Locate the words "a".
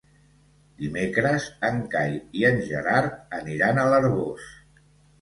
3.79-3.89